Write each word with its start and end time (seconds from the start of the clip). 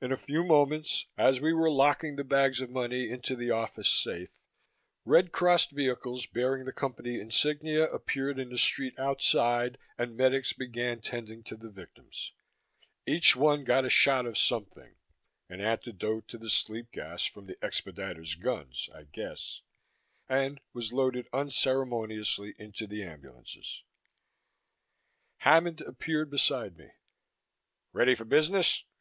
In 0.00 0.10
a 0.10 0.16
few 0.16 0.42
moments, 0.42 1.06
as 1.16 1.40
we 1.40 1.52
were 1.52 1.70
locking 1.70 2.16
the 2.16 2.24
bags 2.24 2.60
of 2.60 2.70
money 2.70 3.08
into 3.08 3.36
the 3.36 3.52
office 3.52 3.88
safe, 3.88 4.30
red 5.04 5.30
crossed 5.30 5.70
vehicles 5.70 6.26
bearing 6.26 6.64
the 6.64 6.72
Company 6.72 7.20
insignia 7.20 7.88
appeared 7.92 8.40
in 8.40 8.48
the 8.48 8.58
street 8.58 8.98
outside, 8.98 9.78
and 9.96 10.16
medics 10.16 10.52
began 10.52 11.00
tending 11.00 11.44
to 11.44 11.54
the 11.54 11.70
victims. 11.70 12.32
Each 13.06 13.36
one 13.36 13.62
got 13.62 13.84
a 13.84 13.90
shot 13.90 14.26
of 14.26 14.36
something 14.36 14.96
an 15.48 15.60
antidote 15.60 16.26
to 16.26 16.36
the 16.38 16.50
sleep 16.50 16.90
gas 16.90 17.24
from 17.24 17.46
the 17.46 17.54
expediters' 17.62 18.34
guns, 18.40 18.88
I 18.92 19.04
guessed 19.04 19.62
and 20.28 20.60
was 20.72 20.92
loaded 20.92 21.28
unceremoniously 21.32 22.56
into 22.58 22.88
the 22.88 23.04
ambulances. 23.04 23.84
Hammond 25.36 25.80
appeared 25.80 26.28
beside 26.28 26.76
me. 26.76 26.88
"Ready 27.92 28.16
for 28.16 28.24
business?" 28.24 28.82